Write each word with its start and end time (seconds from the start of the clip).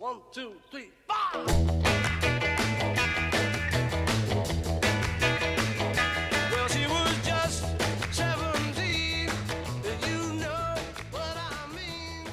One, 0.00 0.18
two, 0.30 0.52
three, 0.70 0.90
five. 1.08 1.44
Well, 6.52 6.68
she 6.68 6.86
was 6.86 7.26
just 7.26 7.64
17. 8.12 9.28
You 10.06 10.34
know 10.38 10.74
what 11.10 11.36
I 11.36 11.66
mean. 11.74 12.30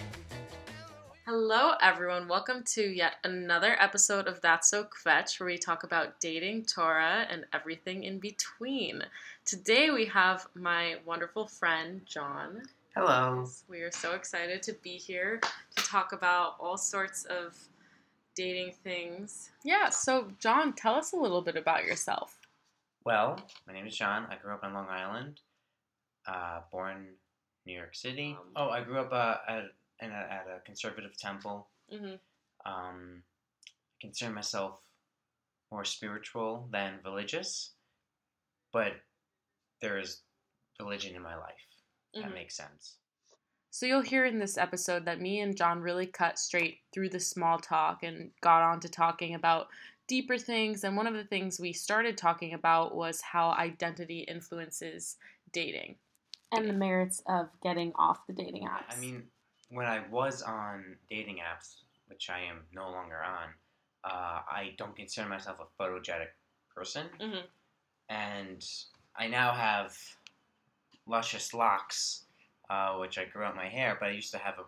Hello, 1.25 1.71
everyone. 1.81 2.27
Welcome 2.27 2.61
to 2.75 2.83
yet 2.83 3.13
another 3.23 3.75
episode 3.79 4.27
of 4.27 4.41
That's 4.41 4.69
So 4.69 4.83
Kvetch, 4.83 5.39
where 5.39 5.47
we 5.47 5.57
talk 5.57 5.83
about 5.83 6.19
dating, 6.19 6.65
Torah, 6.65 7.25
and 7.31 7.45
everything 7.51 8.03
in 8.03 8.19
between. 8.19 9.01
Today, 9.43 9.89
we 9.89 10.05
have 10.05 10.45
my 10.53 10.97
wonderful 11.03 11.47
friend, 11.47 12.01
John. 12.05 12.61
Hello. 12.95 13.45
We 13.67 13.81
are 13.81 13.91
so 13.91 14.13
excited 14.13 14.63
to 14.63 14.73
be 14.81 14.91
here 14.91 15.41
to 15.75 15.83
talk 15.83 16.13
about 16.13 16.55
all 16.61 16.77
sorts 16.77 17.25
of 17.25 17.57
dating 18.35 18.73
things. 18.85 19.49
Yeah, 19.65 19.89
so, 19.89 20.31
John, 20.39 20.71
tell 20.71 20.95
us 20.95 21.11
a 21.11 21.17
little 21.17 21.41
bit 21.41 21.57
about 21.57 21.83
yourself. 21.83 22.39
Well, 23.03 23.37
my 23.67 23.73
name 23.73 23.85
is 23.85 23.97
John. 23.97 24.27
I 24.29 24.37
grew 24.37 24.53
up 24.53 24.63
on 24.63 24.73
Long 24.73 24.87
Island, 24.89 25.41
uh, 26.25 26.61
born 26.71 27.07
New 27.65 27.73
York 27.73 27.95
City. 27.95 28.37
Um, 28.39 28.47
oh, 28.55 28.69
I 28.69 28.81
grew 28.81 28.99
up 28.99 29.11
uh, 29.11 29.37
at, 29.47 29.63
in 29.99 30.11
a, 30.11 30.13
at 30.13 30.47
a 30.55 30.61
conservative 30.65 31.17
temple. 31.17 31.67
hmm 31.91 32.15
Um, 32.65 33.23
I 33.65 33.99
consider 33.99 34.31
myself 34.31 34.79
more 35.69 35.83
spiritual 35.83 36.69
than 36.71 36.99
religious, 37.03 37.71
but 38.71 38.93
there 39.81 39.99
is 39.99 40.21
religion 40.79 41.13
in 41.13 41.21
my 41.21 41.35
life. 41.35 41.55
If 42.15 42.23
That 42.23 42.33
makes 42.33 42.55
sense. 42.55 42.95
So 43.69 43.85
you'll 43.85 44.01
hear 44.01 44.25
in 44.25 44.39
this 44.39 44.57
episode 44.57 45.03
that 45.05 45.19
me 45.19 45.41
and 45.41 45.55
John 45.55 45.81
really 45.81 46.05
cut 46.05 46.39
straight 46.39 46.79
through 46.93 47.09
the 47.09 47.19
small 47.19 47.59
talk 47.59 48.03
and 48.03 48.31
got 48.39 48.63
on 48.63 48.79
to 48.79 48.89
talking 48.89 49.35
about 49.35 49.67
deeper 50.07 50.37
things. 50.37 50.85
And 50.85 50.95
one 50.95 51.07
of 51.07 51.13
the 51.13 51.25
things 51.25 51.59
we 51.59 51.73
started 51.73 52.17
talking 52.17 52.53
about 52.53 52.95
was 52.95 53.19
how 53.19 53.49
identity 53.51 54.19
influences 54.19 55.17
dating 55.51 55.97
and 56.53 56.69
the 56.69 56.73
merits 56.73 57.21
of 57.27 57.49
getting 57.61 57.91
off 57.95 58.25
the 58.27 58.33
dating 58.33 58.63
apps. 58.63 58.95
I 58.95 58.99
mean, 58.99 59.23
when 59.69 59.85
I 59.85 60.07
was 60.09 60.41
on 60.41 60.95
dating 61.09 61.37
apps, 61.37 61.81
which 62.07 62.29
I 62.29 62.39
am 62.39 62.61
no 62.73 62.89
longer 62.89 63.21
on, 63.21 63.49
uh, 64.05 64.41
I 64.49 64.73
don't 64.77 64.95
consider 64.95 65.27
myself 65.27 65.57
a 65.59 65.83
photogenic 65.83 66.29
person. 66.73 67.09
Mhm. 67.19 67.43
And 68.09 68.65
I 69.15 69.27
now 69.27 69.53
have 69.53 69.97
luscious 71.07 71.53
locks, 71.53 72.23
uh, 72.69 72.95
which 72.95 73.17
I 73.17 73.25
grew 73.25 73.43
out 73.43 73.55
my 73.55 73.67
hair, 73.67 73.97
but 73.99 74.09
I 74.09 74.11
used 74.11 74.31
to 74.31 74.37
have 74.37 74.55
a 74.59 74.63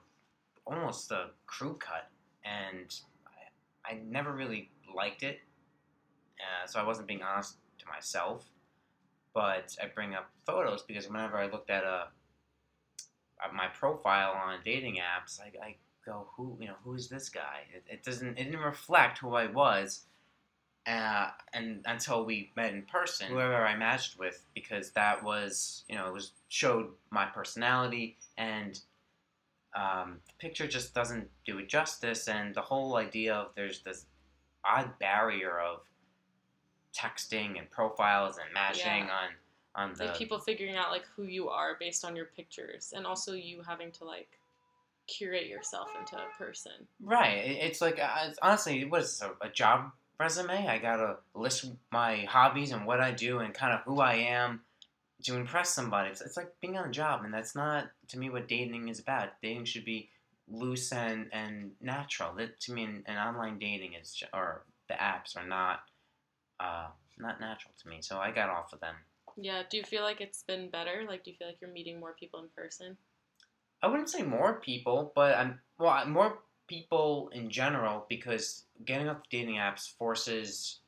almost 0.65 1.11
a 1.11 1.29
crew 1.45 1.75
cut, 1.75 2.09
and 2.43 2.93
I, 3.85 3.93
I 3.93 3.99
never 4.05 4.33
really 4.33 4.69
liked 4.93 5.23
it. 5.23 5.39
Uh, 6.39 6.67
so 6.67 6.79
I 6.79 6.83
wasn't 6.83 7.07
being 7.07 7.23
honest 7.23 7.57
to 7.79 7.85
myself. 7.87 8.45
But 9.33 9.75
I 9.81 9.87
bring 9.93 10.15
up 10.15 10.29
photos 10.45 10.81
because 10.81 11.07
whenever 11.07 11.37
I 11.37 11.47
looked 11.47 11.69
at 11.69 11.83
a 11.83 12.07
at 13.43 13.53
my 13.53 13.67
profile 13.67 14.31
on 14.31 14.59
dating 14.65 14.95
apps, 14.95 15.39
I, 15.39 15.65
I 15.65 15.75
go, 16.05 16.27
who 16.35 16.57
you 16.59 16.67
know, 16.67 16.75
who 16.83 16.95
is 16.95 17.07
this 17.07 17.29
guy? 17.29 17.67
It, 17.73 17.83
it 17.87 18.03
doesn't, 18.03 18.37
it 18.39 18.45
didn't 18.45 18.59
reflect 18.59 19.19
who 19.19 19.35
I 19.35 19.47
was, 19.47 20.05
uh, 20.87 21.29
and 21.53 21.81
until 21.85 22.25
we 22.25 22.51
met 22.55 22.73
in 22.73 22.83
person, 22.83 23.27
whoever 23.27 23.55
I 23.55 23.75
matched 23.75 24.17
with, 24.17 24.45
because 24.55 24.91
that 24.91 25.23
was, 25.23 25.83
you 25.89 25.95
know, 25.95 26.07
it 26.07 26.13
was 26.13 26.31
showed 26.47 26.87
my 27.11 27.25
personality, 27.25 28.17
and 28.37 28.79
um, 29.75 30.19
the 30.27 30.33
picture 30.39 30.67
just 30.67 30.93
doesn't 30.93 31.29
do 31.45 31.59
it 31.59 31.67
justice, 31.67 32.27
and 32.29 32.55
the 32.55 32.61
whole 32.61 32.95
idea 32.95 33.35
of 33.35 33.47
there's 33.55 33.81
this 33.81 34.05
odd 34.63 34.97
barrier 34.99 35.59
of 35.59 35.81
texting 36.97 37.59
and 37.59 37.69
profiles 37.69 38.37
and 38.37 38.51
matching 38.53 39.05
Yeah. 39.07 39.13
on 39.13 39.29
on 39.75 39.93
the 39.93 40.05
like 40.05 40.17
people 40.17 40.39
figuring 40.39 40.75
out 40.75 40.89
like 40.89 41.05
who 41.15 41.23
you 41.23 41.49
are 41.49 41.75
based 41.79 42.03
on 42.03 42.15
your 42.15 42.25
pictures 42.25 42.93
and 42.95 43.05
also 43.05 43.33
you 43.33 43.61
having 43.61 43.91
to 43.91 44.05
like 44.05 44.39
curate 45.05 45.45
yourself 45.47 45.89
into 45.99 46.15
a 46.15 46.27
person. 46.37 46.87
Right. 46.99 47.37
It's 47.37 47.79
like 47.79 47.99
uh, 47.99 48.25
it's 48.27 48.39
honestly, 48.41 48.85
what 48.85 49.01
is 49.01 49.19
this, 49.19 49.21
a, 49.21 49.45
a 49.45 49.49
job 49.49 49.91
resume? 50.19 50.67
I 50.67 50.77
gotta 50.77 51.17
list 51.33 51.65
my 51.91 52.25
hobbies 52.29 52.71
and 52.71 52.85
what 52.85 53.01
I 53.01 53.11
do 53.11 53.39
and 53.39 53.53
kind 53.53 53.73
of 53.73 53.81
who 53.81 53.99
I 54.01 54.15
am 54.15 54.61
to 55.23 55.35
impress 55.35 55.69
somebody. 55.69 56.09
It's, 56.09 56.21
it's 56.21 56.37
like 56.37 56.53
being 56.61 56.77
on 56.77 56.89
a 56.89 56.91
job, 56.91 57.23
and 57.23 57.33
that's 57.33 57.55
not 57.55 57.89
to 58.09 58.19
me 58.19 58.29
what 58.29 58.47
dating 58.47 58.89
is 58.89 58.99
about. 58.99 59.29
Dating 59.41 59.65
should 59.65 59.85
be 59.85 60.09
loose 60.49 60.91
and 60.91 61.27
and 61.31 61.71
natural. 61.81 62.33
That 62.35 62.59
to 62.61 62.73
me, 62.73 62.83
an, 62.83 63.03
an 63.07 63.17
online 63.17 63.59
dating 63.59 63.93
is 63.93 64.21
or 64.33 64.63
the 64.87 64.95
apps 64.95 65.35
are 65.35 65.47
not 65.47 65.79
uh, 66.59 66.87
not 67.17 67.39
natural 67.39 67.73
to 67.81 67.89
me. 67.89 67.97
So 68.01 68.17
I 68.17 68.31
got 68.31 68.49
off 68.49 68.73
of 68.73 68.79
them. 68.79 68.95
Yeah, 69.35 69.63
do 69.69 69.77
you 69.77 69.83
feel 69.83 70.03
like 70.03 70.21
it's 70.21 70.43
been 70.43 70.69
better? 70.69 71.05
Like 71.07 71.23
do 71.23 71.31
you 71.31 71.37
feel 71.37 71.47
like 71.47 71.57
you're 71.61 71.71
meeting 71.71 71.99
more 71.99 72.15
people 72.19 72.39
in 72.39 72.49
person? 72.55 72.97
I 73.81 73.87
wouldn't 73.87 74.09
say 74.09 74.23
more 74.23 74.59
people, 74.59 75.11
but 75.15 75.35
I'm 75.35 75.59
well 75.77 76.05
more 76.07 76.39
people 76.67 77.29
in 77.33 77.49
general 77.49 78.05
because 78.09 78.63
getting 78.85 79.09
off 79.09 79.17
the 79.29 79.37
dating 79.37 79.55
apps 79.55 79.91
forces 79.97 80.79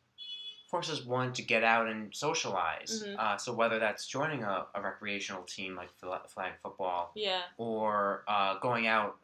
forces 0.69 1.03
one 1.03 1.33
to 1.33 1.41
get 1.41 1.63
out 1.63 1.87
and 1.87 2.13
socialize. 2.13 3.03
Mhm. 3.03 3.17
Uh, 3.17 3.37
so 3.37 3.51
whether 3.51 3.79
that's 3.79 4.05
joining 4.05 4.43
a, 4.43 4.67
a 4.75 4.81
recreational 4.81 5.41
team 5.43 5.75
like 5.75 5.89
flag 5.95 6.51
football 6.61 7.11
Yeah. 7.15 7.41
or 7.57 8.23
uh, 8.27 8.59
going 8.59 8.85
out 8.85 9.17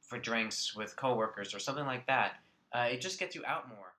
for 0.00 0.16
drinks 0.18 0.76
with 0.76 0.94
coworkers 0.94 1.54
or 1.54 1.58
something 1.58 1.86
like 1.86 2.06
that, 2.06 2.36
uh, 2.72 2.88
it 2.92 3.00
just 3.00 3.18
gets 3.18 3.34
you 3.34 3.44
out 3.44 3.68
more. 3.68 3.94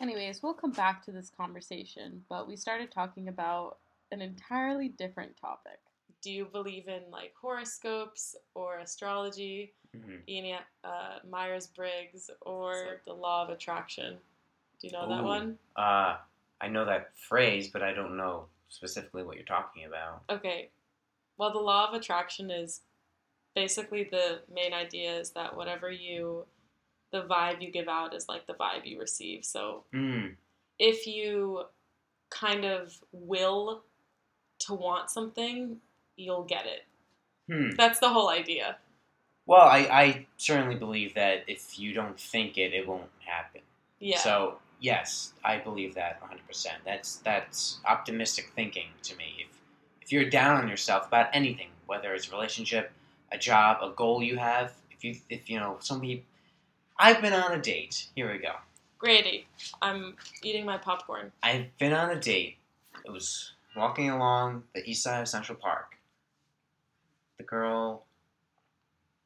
Anyways, 0.00 0.44
we'll 0.44 0.54
come 0.54 0.70
back 0.70 1.04
to 1.06 1.10
this 1.12 1.28
conversation, 1.28 2.24
but 2.28 2.46
we 2.46 2.54
started 2.54 2.92
talking 2.92 3.26
about 3.26 3.78
an 4.12 4.20
entirely 4.22 4.88
different 4.90 5.36
topic. 5.36 5.80
Do 6.22 6.30
you 6.30 6.44
believe 6.44 6.86
in 6.88 7.02
like 7.10 7.34
horoscopes 7.40 8.36
or 8.54 8.78
astrology, 8.78 9.74
hmm 9.94 10.16
Ian 10.28 10.58
uh, 10.84 11.18
Myers 11.28 11.66
Briggs, 11.66 12.30
or 12.42 13.00
the 13.04 13.12
law 13.12 13.42
of 13.44 13.50
attraction? 13.50 14.16
Do 14.80 14.86
you 14.86 14.92
know 14.92 15.08
that 15.08 15.24
one? 15.24 15.58
Uh, 15.76 16.16
I 16.60 16.68
know 16.68 16.84
that 16.84 17.10
phrase, 17.28 17.68
but 17.68 17.82
I 17.82 17.92
don't 17.92 18.16
know 18.16 18.46
specifically 18.68 19.24
what 19.24 19.36
you're 19.36 19.44
talking 19.44 19.84
about. 19.84 20.22
Okay. 20.30 20.70
Well, 21.38 21.52
the 21.52 21.58
law 21.58 21.88
of 21.88 21.94
attraction 21.94 22.50
is 22.50 22.82
basically 23.56 24.04
the 24.04 24.40
main 24.52 24.72
idea 24.72 25.18
is 25.18 25.30
that 25.30 25.56
whatever 25.56 25.90
you, 25.90 26.44
the 27.10 27.22
vibe 27.22 27.60
you 27.60 27.70
give 27.72 27.88
out 27.88 28.14
is 28.14 28.28
like 28.28 28.46
the 28.46 28.54
vibe 28.54 28.86
you 28.86 28.98
receive. 29.00 29.44
So 29.44 29.84
Mm. 29.92 30.36
if 30.78 31.06
you 31.06 31.64
kind 32.30 32.64
of 32.64 32.96
will 33.10 33.82
to 34.60 34.74
want 34.74 35.10
something, 35.10 35.80
you'll 36.22 36.44
get 36.44 36.66
it. 36.66 36.84
Hmm. 37.52 37.70
That's 37.76 37.98
the 38.00 38.08
whole 38.08 38.30
idea. 38.30 38.76
Well, 39.46 39.62
I, 39.62 39.78
I 39.90 40.26
certainly 40.36 40.76
believe 40.76 41.14
that 41.14 41.44
if 41.48 41.78
you 41.78 41.92
don't 41.92 42.18
think 42.18 42.56
it, 42.56 42.72
it 42.72 42.86
won't 42.86 43.10
happen. 43.26 43.62
Yeah. 43.98 44.18
So 44.18 44.58
yes, 44.80 45.32
I 45.44 45.58
believe 45.58 45.94
that 45.94 46.20
100. 46.20 46.46
percent 46.46 46.76
That's 46.84 47.16
that's 47.16 47.78
optimistic 47.84 48.52
thinking 48.54 48.88
to 49.02 49.16
me. 49.16 49.36
If 49.40 49.58
if 50.00 50.12
you're 50.12 50.28
down 50.28 50.62
on 50.62 50.68
yourself 50.68 51.06
about 51.06 51.28
anything, 51.32 51.68
whether 51.86 52.14
it's 52.14 52.28
a 52.28 52.30
relationship, 52.30 52.92
a 53.32 53.38
job, 53.38 53.78
a 53.82 53.94
goal 53.94 54.22
you 54.22 54.36
have, 54.36 54.72
if 54.90 55.04
you 55.04 55.16
if 55.28 55.50
you 55.50 55.58
know 55.58 55.76
some 55.80 56.00
people, 56.00 56.24
I've 56.98 57.20
been 57.20 57.32
on 57.32 57.52
a 57.52 57.60
date. 57.60 58.08
Here 58.14 58.30
we 58.30 58.38
go. 58.38 58.52
Grady, 58.98 59.46
I'm 59.80 60.14
eating 60.44 60.64
my 60.64 60.78
popcorn. 60.78 61.32
I've 61.42 61.76
been 61.78 61.92
on 61.92 62.10
a 62.10 62.20
date. 62.20 62.56
It 63.04 63.10
was 63.10 63.52
walking 63.76 64.10
along 64.10 64.62
the 64.74 64.88
east 64.88 65.02
side 65.02 65.20
of 65.20 65.28
Central 65.28 65.58
Park. 65.58 65.96
The 67.38 67.44
girl 67.44 68.06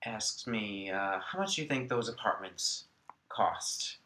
asks 0.04 0.46
me, 0.46 0.90
uh, 0.90 1.20
"How 1.20 1.38
much 1.38 1.56
do 1.56 1.62
you 1.62 1.68
think 1.68 1.88
those 1.88 2.08
apartments 2.08 2.84
cost?" 3.28 3.98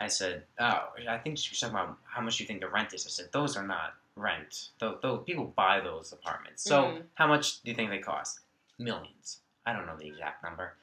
I 0.00 0.06
said, 0.08 0.46
"Oh, 0.58 0.92
I 1.08 1.18
think 1.18 1.38
she 1.38 1.50
was 1.50 1.60
talking 1.60 1.74
about 1.76 1.98
how 2.04 2.20
much 2.20 2.38
you 2.40 2.46
think 2.46 2.60
the 2.60 2.68
rent 2.68 2.94
is." 2.94 3.06
I 3.06 3.10
said, 3.10 3.32
"Those 3.32 3.56
are 3.56 3.66
not 3.66 3.94
rent. 4.14 4.70
Those, 4.78 5.00
those 5.02 5.24
people 5.24 5.46
buy 5.46 5.80
those 5.80 6.12
apartments. 6.12 6.62
So, 6.62 6.82
Mm. 6.84 7.06
how 7.14 7.26
much 7.26 7.62
do 7.62 7.70
you 7.70 7.76
think 7.76 7.90
they 7.90 7.98
cost? 7.98 8.40
Millions. 8.78 9.40
I 9.66 9.72
don't 9.72 9.86
know 9.86 9.96
the 9.96 10.06
exact 10.08 10.42
number." 10.42 10.76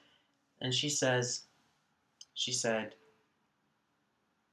And 0.60 0.74
she 0.74 0.90
says, 0.90 1.46
"She 2.34 2.52
said." 2.52 2.96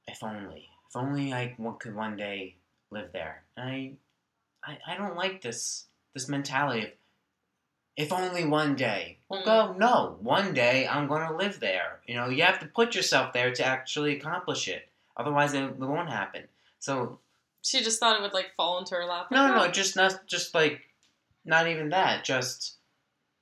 if 0.05 0.21
only, 0.21 0.69
if 0.89 0.95
only 0.95 1.33
I 1.33 1.55
could 1.79 1.95
one 1.95 2.17
day 2.17 2.57
live 2.89 3.11
there. 3.13 3.43
I, 3.57 3.93
I, 4.63 4.77
I 4.85 4.95
don't 4.97 5.15
like 5.15 5.41
this 5.41 5.85
this 6.13 6.27
mentality 6.27 6.83
of 6.83 6.91
if 7.95 8.11
only 8.11 8.45
one 8.45 8.75
day. 8.75 9.17
Well, 9.29 9.41
mm. 9.41 9.45
go 9.45 9.75
no, 9.77 10.17
one 10.21 10.53
day 10.53 10.87
I'm 10.87 11.07
going 11.07 11.27
to 11.27 11.35
live 11.35 11.59
there. 11.59 11.99
You 12.07 12.15
know, 12.15 12.29
you 12.29 12.43
have 12.43 12.59
to 12.59 12.65
put 12.65 12.95
yourself 12.95 13.33
there 13.33 13.51
to 13.53 13.65
actually 13.65 14.17
accomplish 14.17 14.67
it. 14.67 14.87
Otherwise, 15.15 15.53
it, 15.53 15.63
it 15.63 15.79
won't 15.79 16.09
happen. 16.09 16.43
So 16.79 17.19
She 17.61 17.83
just 17.83 17.99
thought 17.99 18.17
it 18.17 18.21
would 18.21 18.33
like 18.33 18.55
fall 18.55 18.79
into 18.79 18.95
her 18.95 19.05
lap. 19.05 19.27
no, 19.31 19.43
Like, 19.43 19.55
no, 19.55 19.65
oh, 19.65 19.71
just 19.71 19.95
not 19.95 20.25
just 20.27 20.53
like 20.53 20.81
not 21.45 21.67
even 21.67 21.89
that. 21.89 22.23
Just 22.23 22.75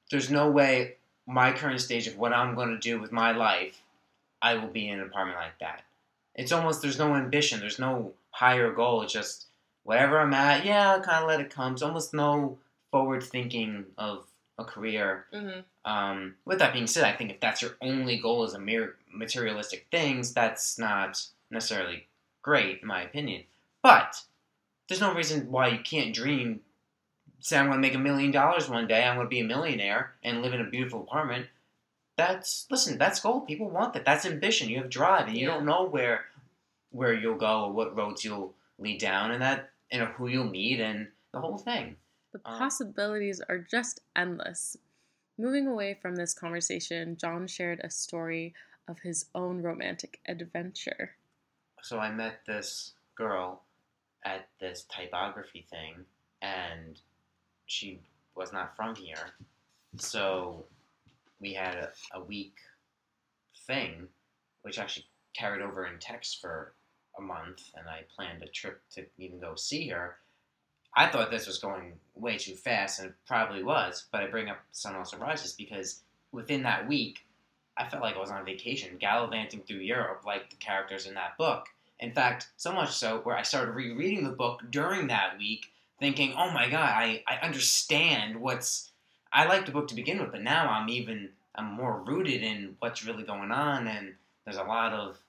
there's 0.09 0.30
no 0.30 0.50
way 0.50 0.95
my 1.27 1.51
current 1.51 1.80
stage 1.80 2.07
of 2.07 2.18
what 2.18 2.33
I'm 2.33 2.56
going 2.56 2.69
to 2.69 2.80
do 2.80 3.00
with 3.00 3.12
my 3.12 3.31
life 3.31 3.81
I 4.42 4.56
will 4.56 4.68
be 4.68 4.89
in 4.89 5.00
an 5.00 5.06
apartment 5.06 5.38
like 5.38 5.59
that. 5.59 5.83
It's 6.36 6.51
almost 6.51 6.81
there's 6.81 6.98
no 6.98 7.15
ambition, 7.15 7.59
there's 7.59 7.80
no 7.80 8.13
higher 8.31 8.71
goal. 8.71 9.03
It's 9.03 9.13
just 9.13 9.48
whatever 9.83 10.19
I'm 10.19 10.33
at, 10.33 10.65
yeah, 10.65 10.92
I'll 10.92 11.01
kind 11.01 11.24
of 11.24 11.27
let 11.27 11.42
it 11.42 11.53
come. 11.53 11.74
It's 11.74 11.81
almost 11.81 12.13
no 12.13 12.57
forward 12.89 13.24
thinking 13.24 13.86
of 13.98 14.25
a 14.57 14.63
career. 14.65 15.25
hmm 15.33 15.59
Um, 15.86 16.36
with 16.45 16.59
that 16.59 16.74
being 16.74 16.88
said, 16.88 17.03
I 17.03 17.15
think 17.15 17.31
if 17.31 17.39
that's 17.39 17.62
your 17.62 17.77
only 17.81 18.18
goal 18.18 18.44
is 18.44 18.53
a 18.53 18.59
mere 18.59 18.95
materialistic 19.12 19.88
things, 19.92 20.33
that's 20.33 20.77
not 20.77 21.21
necessarily 21.50 22.07
great 22.42 22.81
in 22.81 22.88
my 22.88 23.01
opinion. 23.03 23.44
But 23.81 24.21
there's 24.88 25.01
no 25.01 25.13
reason 25.13 25.51
why 25.51 25.69
you 25.69 25.80
can't 25.80 26.13
dream. 26.13 26.62
Say 27.39 27.57
I'm 27.57 27.65
going 27.68 27.81
to 27.81 27.88
make 27.88 27.95
a 27.95 28.00
million 28.00 28.31
dollars 28.31 28.69
one 28.69 28.88
day. 28.88 29.03
I'm 29.03 29.15
going 29.15 29.25
to 29.25 29.30
be 29.30 29.39
a 29.39 29.44
millionaire 29.45 30.13
and 30.24 30.42
live 30.42 30.53
in 30.53 30.62
a 30.62 30.69
beautiful 30.69 31.01
apartment. 31.01 31.48
That's 32.18 32.68
listen. 32.69 32.98
That's 33.00 33.19
goal. 33.19 33.42
People 33.42 33.69
want 33.69 33.94
that. 33.94 34.06
That's 34.06 34.25
ambition. 34.25 34.69
You 34.69 34.77
have 34.81 34.89
drive, 34.89 35.27
and 35.27 35.36
you 35.36 35.48
Yeah. 35.48 35.56
don't 35.56 35.65
know 35.65 35.86
where 35.86 36.25
where 36.92 37.13
you'll 37.13 37.38
go 37.38 37.63
or 37.65 37.71
what 37.71 37.95
roads 37.95 38.24
you'll 38.24 38.53
lead 38.77 39.00
down, 39.00 39.31
and 39.31 39.42
that 39.42 39.71
know 39.92 40.06
who 40.06 40.27
you'll 40.27 40.44
meet 40.44 40.80
and 40.80 41.07
the 41.31 41.39
whole 41.39 41.57
thing. 41.57 41.95
The 42.31 42.42
Uh, 42.45 42.57
possibilities 42.57 43.42
are 43.42 43.57
just 43.60 44.00
endless. 44.16 44.78
Moving 45.38 45.68
away 45.68 45.94
from 45.95 46.16
this 46.16 46.33
conversation, 46.33 47.18
John 47.18 47.48
shared 47.48 47.80
a 47.83 47.89
story 47.89 48.54
of 48.88 49.00
his 49.00 49.30
own 49.36 49.62
romantic 49.62 50.19
adventure. 50.25 51.16
so 51.83 51.98
I 52.00 52.12
met 52.12 52.45
this 52.45 52.94
girl 53.16 53.63
at 54.24 54.48
this 54.60 54.83
typography 54.86 55.63
thing, 55.69 56.06
and 56.42 57.01
she 57.66 58.00
was 58.36 58.54
not 58.54 58.75
from 58.75 58.94
here. 58.95 59.34
So 59.98 60.68
we 61.39 61.54
had 61.54 61.75
a, 61.75 61.92
a 62.13 62.24
week 62.24 62.56
thing, 63.66 64.07
which 64.62 64.77
actually 64.77 65.07
carried 65.34 65.62
over 65.63 65.88
in 65.88 65.98
text 66.00 66.39
for 66.39 66.75
a 67.18 67.22
month, 67.22 67.72
and 67.75 67.89
I 67.89 68.04
planned 68.16 68.44
a 68.44 68.48
trip 68.48 68.81
to 68.92 69.06
even 69.18 69.39
go 69.39 69.56
see 69.56 69.88
her. 69.89 70.19
I 70.95 71.07
thought 71.07 71.31
this 71.31 71.47
was 71.47 71.59
going 71.59 71.93
way 72.15 72.38
too 72.38 72.55
fast, 72.55 72.99
and 72.99 73.09
it 73.09 73.15
probably 73.25 73.63
was, 73.63 74.05
but 74.11 74.21
I 74.21 74.27
bring 74.27 74.49
up 74.49 74.59
Sun 74.71 74.95
Also 74.95 75.17
Rises 75.17 75.53
because 75.53 76.01
within 76.31 76.63
that 76.63 76.88
week, 76.88 77.19
I 77.77 77.88
felt 77.88 78.03
like 78.03 78.15
I 78.15 78.19
was 78.19 78.31
on 78.31 78.45
vacation, 78.45 78.97
gallivanting 78.99 79.61
through 79.61 79.77
Europe 79.77 80.23
like 80.25 80.49
the 80.49 80.57
characters 80.57 81.07
in 81.07 81.13
that 81.15 81.38
book. 81.38 81.67
In 81.99 82.11
fact, 82.11 82.49
so 82.57 82.73
much 82.73 82.91
so 82.91 83.19
where 83.19 83.38
I 83.38 83.43
started 83.43 83.71
rereading 83.71 84.23
the 84.23 84.31
book 84.31 84.61
during 84.69 85.07
that 85.07 85.38
week, 85.38 85.67
thinking, 85.99 86.33
"Oh 86.35 86.51
my 86.51 86.69
god, 86.69 86.89
I, 86.89 87.23
I 87.27 87.38
understand 87.38 88.41
what's." 88.41 88.89
I 89.33 89.45
liked 89.45 89.67
the 89.67 89.71
book 89.71 89.88
to 89.88 89.95
begin 89.95 90.19
with, 90.19 90.31
but 90.31 90.41
now 90.41 90.69
I'm 90.69 90.89
even 90.89 91.29
I'm 91.55 91.71
more 91.71 92.01
rooted 92.01 92.43
in 92.43 92.75
what's 92.79 93.05
really 93.05 93.23
going 93.23 93.51
on, 93.51 93.88
and 93.88 94.15
there's 94.43 94.57
a 94.57 94.63
lot 94.63 94.93
of 94.93 95.20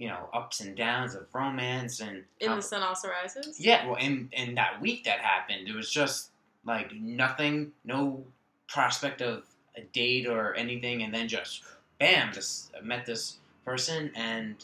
you 0.00 0.08
know 0.08 0.28
ups 0.32 0.60
and 0.60 0.74
downs 0.76 1.14
of 1.14 1.26
romance 1.32 2.00
and 2.00 2.24
In 2.40 2.48
how- 2.48 2.56
The 2.56 2.62
Sun 2.62 2.82
Also 2.82 3.08
Rises? 3.08 3.60
yeah, 3.60 3.86
well, 3.86 3.96
in 3.96 4.28
in 4.32 4.54
that 4.56 4.80
week 4.80 5.04
that 5.04 5.20
happened, 5.20 5.68
it 5.68 5.74
was 5.74 5.90
just 5.90 6.30
like 6.64 6.92
nothing, 6.94 7.72
no 7.84 8.24
prospect 8.66 9.20
of 9.20 9.44
a 9.76 9.82
date 9.82 10.26
or 10.26 10.54
anything, 10.54 11.02
and 11.02 11.12
then 11.14 11.28
just 11.28 11.62
bam, 11.98 12.32
just 12.32 12.72
met 12.82 13.04
this 13.06 13.36
person, 13.64 14.10
and 14.14 14.56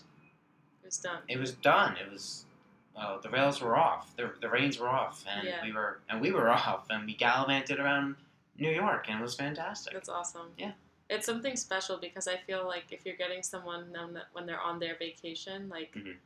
It 0.82 0.86
was 0.86 0.96
done. 0.98 1.22
it 1.28 1.38
was 1.38 1.52
done. 1.52 1.96
It 1.98 2.10
was 2.10 2.44
uh, 2.96 3.18
the 3.18 3.28
rails 3.28 3.60
were 3.60 3.76
off, 3.76 4.16
the 4.16 4.32
the 4.40 4.48
reins 4.48 4.78
were 4.78 4.88
off, 4.88 5.22
and 5.28 5.46
Yeah. 5.46 5.62
we 5.62 5.70
were 5.72 6.00
and 6.08 6.18
we 6.20 6.32
were 6.32 6.48
off, 6.60 6.86
and 6.88 7.04
we 7.06 7.14
gallivanted 7.14 7.78
around 7.78 8.16
New 8.58 8.70
York, 8.70 9.10
and 9.10 9.20
it 9.20 9.22
was 9.22 9.34
fantastic. 9.34 9.92
That's 9.92 10.08
awesome. 10.08 10.48
Yeah. 10.56 10.72
It's 11.08 11.26
something 11.26 11.56
special 11.56 11.98
because 11.98 12.26
I 12.26 12.36
feel 12.36 12.66
like 12.66 12.86
if 12.90 13.06
you're 13.06 13.16
getting 13.16 13.42
someone 13.42 13.94
when 14.32 14.46
they're 14.46 14.60
on 14.60 14.78
their 14.78 14.96
vacation, 14.96 15.68
like 15.68 15.92
Mhm. 15.94 16.16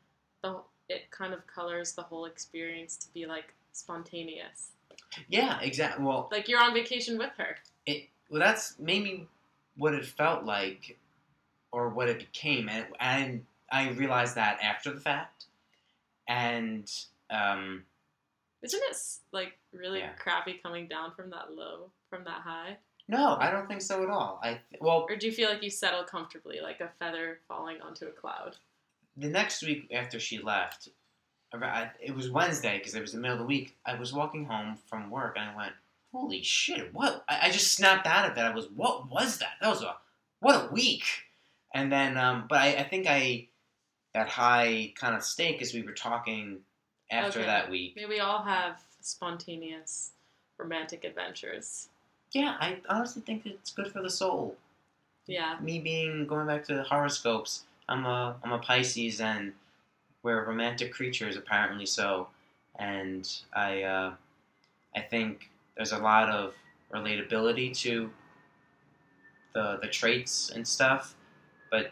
the 0.42 0.62
it 0.88 1.10
kind 1.10 1.32
of 1.32 1.46
colors 1.46 1.92
the 1.92 2.02
whole 2.02 2.24
experience 2.24 2.96
to 2.96 3.12
be 3.12 3.24
like 3.26 3.54
spontaneous. 3.72 4.72
Yeah, 5.28 5.60
exactly. 5.60 6.04
Well, 6.04 6.28
Like 6.32 6.48
you're 6.48 6.60
on 6.60 6.74
vacation 6.74 7.16
with 7.18 7.32
her. 7.36 7.58
it 7.86 8.08
well 8.28 8.40
that's 8.40 8.78
maybe 8.78 9.28
what 9.76 9.94
it 9.94 10.04
felt 10.04 10.44
like 10.44 10.98
or 11.72 11.88
what 11.90 12.08
it 12.08 12.18
became 12.18 12.68
and, 12.68 12.86
and 13.00 13.46
i 13.72 13.88
realized 13.90 14.34
that 14.34 14.60
after 14.62 14.92
the 14.92 15.00
fact 15.00 15.46
and 16.28 16.90
um 17.30 17.84
Isn't 18.62 18.82
it 18.90 18.96
like 19.32 19.58
really 19.72 20.00
Yeah. 20.00 20.12
crappy 20.14 20.54
coming 20.62 20.86
down 20.88 21.12
from 21.14 21.30
that 21.30 21.52
low, 21.52 21.90
from 22.10 22.24
that 22.24 22.42
high? 22.42 22.76
No 23.10 23.36
i 23.40 23.50
don't 23.50 23.66
think 23.68 23.82
so 23.82 24.02
at 24.02 24.08
all 24.08 24.40
i 24.42 24.58
well 24.80 25.06
Or 25.08 25.16
do 25.16 25.26
you 25.26 25.32
feel 25.32 25.48
like 25.50 25.62
you 25.62 25.70
settle 25.70 26.04
comfortably, 26.04 26.60
like 26.62 26.80
a 26.80 26.90
feather 26.98 27.40
falling 27.48 27.80
onto 27.82 28.06
a 28.06 28.10
cloud? 28.10 28.56
the 29.16 29.28
next 29.28 29.62
week 29.62 29.88
after 29.92 30.18
she 30.20 30.38
left 30.40 30.88
it 32.00 32.14
was 32.14 32.30
wednesday 32.30 32.78
because 32.78 32.94
it 32.94 33.00
was 33.02 33.12
the 33.12 33.18
middle 33.18 33.34
of 33.36 33.40
the 33.40 33.46
week 33.46 33.76
i 33.84 33.94
was 33.94 34.12
walking 34.12 34.44
home 34.46 34.78
from 34.88 35.10
work 35.10 35.36
and 35.38 35.50
i 35.50 35.56
went 35.56 35.72
holy 36.12 36.42
shit 36.42 36.94
what 36.94 37.24
i, 37.28 37.48
I 37.48 37.50
just 37.50 37.74
snapped 37.74 38.06
out 38.06 38.30
of 38.30 38.36
it 38.38 38.40
i 38.40 38.54
was 38.54 38.68
what 38.74 39.10
was 39.10 39.38
that 39.38 39.54
that 39.60 39.68
was 39.68 39.82
a 39.82 39.96
what 40.38 40.64
a 40.70 40.72
week 40.72 41.02
and 41.74 41.90
then 41.90 42.16
um 42.16 42.46
but 42.48 42.58
i, 42.58 42.68
I 42.76 42.84
think 42.84 43.06
i 43.08 43.48
that 44.14 44.28
high 44.28 44.92
kind 44.96 45.14
of 45.16 45.22
stake 45.24 45.60
as 45.60 45.74
we 45.74 45.82
were 45.82 45.92
talking 45.92 46.60
after 47.10 47.40
Okay. 47.40 47.46
that 47.46 47.68
week 47.70 47.94
Maybe 47.96 48.08
we 48.08 48.20
all 48.20 48.42
have 48.44 48.80
spontaneous 49.00 50.10
romantic 50.58 51.04
adventures. 51.04 51.88
Yeah, 52.32 52.56
I 52.60 52.78
honestly 52.88 53.22
think 53.22 53.46
it's 53.46 53.72
good 53.72 53.88
for 53.90 54.02
the 54.02 54.10
soul. 54.10 54.56
Yeah. 55.26 55.58
Me 55.60 55.78
being 55.80 56.26
going 56.26 56.46
back 56.46 56.64
to 56.66 56.82
horoscopes, 56.84 57.64
I'm 57.88 58.04
a 58.06 58.36
I'm 58.42 58.52
a 58.52 58.58
Pisces 58.58 59.20
and 59.20 59.52
we're 60.22 60.44
romantic 60.44 60.92
creatures 60.92 61.36
apparently 61.36 61.86
so, 61.86 62.28
and 62.78 63.28
I 63.54 63.82
uh, 63.82 64.14
I 64.96 65.00
think 65.00 65.50
there's 65.76 65.92
a 65.92 65.98
lot 65.98 66.30
of 66.30 66.54
relatability 66.92 67.76
to 67.82 68.10
the 69.54 69.78
the 69.82 69.88
traits 69.88 70.50
and 70.50 70.66
stuff, 70.66 71.14
but 71.70 71.90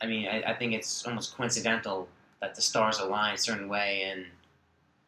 I 0.00 0.06
mean 0.06 0.28
I, 0.28 0.42
I 0.42 0.54
think 0.54 0.72
it's 0.74 1.06
almost 1.06 1.36
coincidental 1.36 2.08
that 2.40 2.54
the 2.54 2.62
stars 2.62 2.98
align 2.98 3.34
a 3.34 3.38
certain 3.38 3.68
way 3.68 4.02
and 4.02 4.26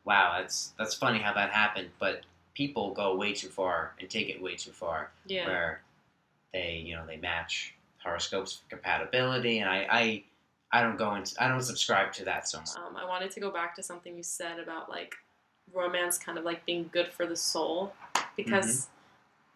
wow 0.04 0.36
that's 0.38 0.72
that's 0.78 0.94
funny 0.94 1.18
how 1.18 1.32
that 1.34 1.50
happened, 1.50 1.90
but 1.98 2.22
people 2.54 2.92
go 2.92 3.16
way 3.16 3.32
too 3.32 3.48
far 3.48 3.94
and 4.00 4.08
take 4.10 4.28
it 4.28 4.40
way 4.42 4.56
too 4.56 4.72
far 4.72 5.10
Yeah. 5.26 5.46
where 5.46 5.82
they 6.52 6.82
you 6.84 6.96
know 6.96 7.06
they 7.06 7.16
match 7.16 7.74
horoscopes 8.02 8.56
for 8.56 8.68
compatibility 8.70 9.58
and 9.58 9.68
I, 9.68 9.86
I 9.90 10.24
I 10.72 10.82
don't 10.82 10.96
go 10.96 11.14
into 11.14 11.34
I 11.42 11.48
don't 11.48 11.62
subscribe 11.62 12.12
to 12.14 12.24
that 12.24 12.48
so 12.48 12.58
much. 12.58 12.68
Um, 12.76 12.96
I 12.96 13.04
wanted 13.04 13.30
to 13.32 13.40
go 13.40 13.50
back 13.50 13.74
to 13.76 13.82
something 13.82 14.16
you 14.16 14.22
said 14.22 14.58
about 14.58 14.88
like 14.88 15.14
romance 15.72 16.18
kind 16.18 16.38
of 16.38 16.44
like 16.44 16.64
being 16.66 16.88
good 16.92 17.12
for 17.12 17.26
the 17.26 17.36
soul 17.36 17.92
because 18.36 18.88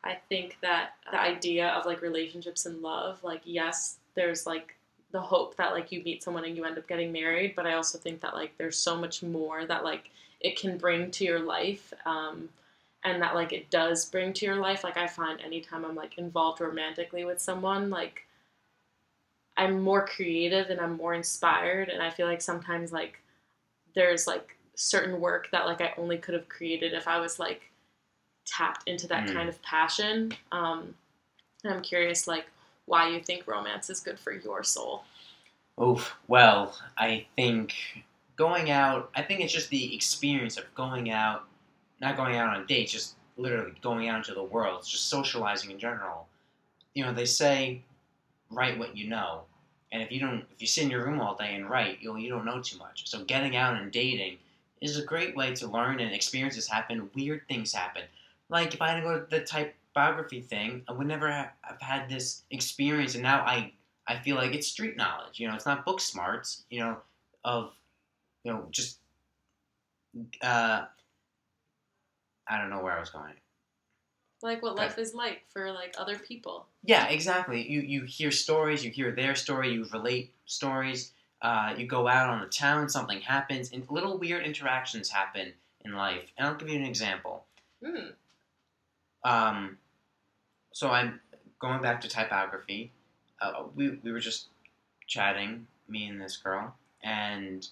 I 0.02 0.18
think 0.28 0.58
that 0.60 0.90
the 1.10 1.20
idea 1.20 1.68
of 1.68 1.86
like 1.86 2.02
relationships 2.02 2.66
and 2.66 2.82
love, 2.82 3.22
like 3.24 3.40
yes, 3.44 3.96
there's 4.14 4.46
like 4.46 4.76
the 5.12 5.20
hope 5.20 5.56
that 5.56 5.72
like 5.72 5.90
you 5.92 6.02
meet 6.02 6.22
someone 6.22 6.44
and 6.44 6.56
you 6.56 6.64
end 6.64 6.76
up 6.76 6.86
getting 6.88 7.10
married, 7.12 7.54
but 7.56 7.66
I 7.66 7.74
also 7.74 7.96
think 7.98 8.20
that 8.20 8.34
like 8.34 8.52
there's 8.58 8.76
so 8.76 8.96
much 8.96 9.22
more 9.22 9.64
that 9.64 9.82
like 9.84 10.10
it 10.40 10.58
can 10.58 10.76
bring 10.76 11.10
to 11.12 11.24
your 11.24 11.38
life. 11.40 11.92
Um, 12.04 12.48
and 13.04 13.22
that 13.22 13.34
like 13.34 13.52
it 13.52 13.70
does 13.70 14.04
bring 14.06 14.32
to 14.34 14.46
your 14.46 14.56
life. 14.56 14.84
Like 14.84 14.96
I 14.96 15.06
find 15.06 15.40
anytime 15.40 15.84
I'm 15.84 15.94
like 15.94 16.18
involved 16.18 16.60
romantically 16.60 17.24
with 17.24 17.40
someone, 17.40 17.90
like 17.90 18.22
I'm 19.56 19.82
more 19.82 20.06
creative 20.06 20.70
and 20.70 20.80
I'm 20.80 20.96
more 20.96 21.14
inspired 21.14 21.88
and 21.88 22.02
I 22.02 22.10
feel 22.10 22.26
like 22.26 22.42
sometimes 22.42 22.92
like 22.92 23.20
there's 23.94 24.26
like 24.26 24.56
certain 24.76 25.20
work 25.20 25.48
that 25.52 25.66
like 25.66 25.80
I 25.80 25.94
only 25.96 26.18
could 26.18 26.34
have 26.34 26.48
created 26.48 26.92
if 26.92 27.06
I 27.06 27.20
was 27.20 27.38
like 27.38 27.70
tapped 28.46 28.88
into 28.88 29.06
that 29.08 29.26
Mm. 29.26 29.34
kind 29.34 29.48
of 29.48 29.60
passion. 29.62 30.32
Um, 30.52 30.94
and 31.64 31.74
I'm 31.74 31.82
curious 31.82 32.26
like 32.28 32.46
why 32.86 33.08
you 33.08 33.20
think 33.20 33.46
romance 33.46 33.90
is 33.90 34.00
good 34.00 34.18
for 34.18 34.32
your 34.32 34.62
soul. 34.64 35.04
oh 35.78 36.04
Well, 36.28 36.76
I 36.98 37.26
think 37.36 37.74
going 38.36 38.70
out. 38.70 39.10
I 39.14 39.22
think 39.22 39.40
it's 39.40 39.52
just 39.52 39.70
the 39.70 39.94
experience 39.94 40.56
of 40.58 40.72
going 40.74 41.10
out, 41.10 41.44
not 42.00 42.16
going 42.16 42.36
out 42.36 42.56
on 42.56 42.66
dates, 42.66 42.92
just 42.92 43.16
literally 43.36 43.72
going 43.82 44.08
out 44.08 44.18
into 44.18 44.34
the 44.34 44.42
world, 44.42 44.84
just 44.86 45.08
socializing 45.08 45.70
in 45.70 45.78
general. 45.78 46.26
You 46.94 47.04
know, 47.04 47.12
they 47.12 47.24
say, 47.24 47.82
write 48.50 48.78
what 48.78 48.96
you 48.96 49.08
know, 49.08 49.42
and 49.94 50.02
if 50.02 50.10
you 50.10 50.18
don't, 50.18 50.44
if 50.52 50.60
you 50.60 50.66
sit 50.66 50.84
in 50.84 50.90
your 50.90 51.04
room 51.04 51.20
all 51.20 51.36
day 51.36 51.54
and 51.54 51.70
write, 51.70 52.02
you 52.02 52.16
you 52.16 52.28
don't 52.28 52.44
know 52.44 52.60
too 52.60 52.76
much. 52.78 53.08
So 53.08 53.24
getting 53.24 53.54
out 53.56 53.80
and 53.80 53.92
dating 53.92 54.38
is 54.80 54.98
a 54.98 55.04
great 55.04 55.36
way 55.36 55.54
to 55.54 55.68
learn 55.68 56.00
and 56.00 56.12
experiences 56.12 56.66
happen. 56.66 57.08
Weird 57.14 57.42
things 57.48 57.72
happen. 57.72 58.02
Like 58.48 58.74
if 58.74 58.82
I 58.82 58.88
had 58.88 58.96
to 58.96 59.02
go 59.02 59.20
to 59.20 59.26
the 59.30 59.44
typography 59.44 60.40
thing, 60.40 60.82
I 60.88 60.92
would 60.92 61.06
never 61.06 61.30
have, 61.30 61.50
have 61.62 61.80
had 61.80 62.08
this 62.08 62.42
experience, 62.50 63.14
and 63.14 63.22
now 63.22 63.44
I 63.44 63.72
I 64.08 64.18
feel 64.18 64.34
like 64.34 64.52
it's 64.52 64.66
street 64.66 64.96
knowledge. 64.96 65.38
You 65.38 65.46
know, 65.46 65.54
it's 65.54 65.64
not 65.64 65.84
book 65.84 66.00
smarts. 66.00 66.64
You 66.70 66.80
know, 66.80 66.96
of 67.44 67.72
you 68.42 68.52
know 68.52 68.66
just 68.72 68.98
uh, 70.42 70.86
I 72.48 72.58
don't 72.58 72.70
know 72.70 72.82
where 72.82 72.96
I 72.96 73.00
was 73.00 73.10
going. 73.10 73.34
Like 74.42 74.62
what 74.62 74.76
life 74.76 74.98
is 74.98 75.14
like 75.14 75.44
for 75.48 75.72
like 75.72 75.94
other 75.98 76.18
people. 76.18 76.66
Yeah, 76.82 77.08
exactly. 77.08 77.66
You 77.66 77.80
you 77.80 78.02
hear 78.02 78.30
stories, 78.30 78.84
you 78.84 78.90
hear 78.90 79.10
their 79.10 79.34
story, 79.34 79.72
you 79.72 79.86
relate 79.90 80.34
stories. 80.44 81.12
Uh, 81.40 81.74
you 81.76 81.86
go 81.86 82.08
out 82.08 82.30
on 82.30 82.40
the 82.40 82.46
town, 82.46 82.88
something 82.88 83.20
happens, 83.20 83.72
and 83.72 83.86
little 83.90 84.18
weird 84.18 84.44
interactions 84.44 85.10
happen 85.10 85.52
in 85.84 85.92
life. 85.92 86.32
And 86.36 86.46
I'll 86.46 86.54
give 86.54 86.68
you 86.68 86.78
an 86.78 86.84
example. 86.84 87.44
Mm. 87.82 88.12
Um, 89.24 89.78
so 90.72 90.90
I'm 90.90 91.20
going 91.58 91.80
back 91.80 92.00
to 92.02 92.08
typography. 92.08 92.92
Uh, 93.40 93.64
we 93.74 93.98
we 94.02 94.12
were 94.12 94.20
just 94.20 94.48
chatting, 95.06 95.66
me 95.88 96.06
and 96.08 96.20
this 96.20 96.36
girl, 96.36 96.74
and 97.02 97.66